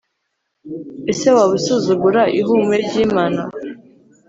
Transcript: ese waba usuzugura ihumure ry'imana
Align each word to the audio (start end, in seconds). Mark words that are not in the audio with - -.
ese 1.11 1.25
waba 1.35 1.53
usuzugura 1.59 2.21
ihumure 2.39 2.81
ry'imana 2.89 3.41